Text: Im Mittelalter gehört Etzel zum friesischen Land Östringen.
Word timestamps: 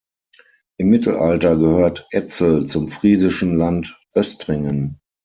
Im 0.79 0.89
Mittelalter 0.89 1.55
gehört 1.57 2.07
Etzel 2.09 2.65
zum 2.65 2.87
friesischen 2.87 3.55
Land 3.55 3.99
Östringen. 4.15 4.97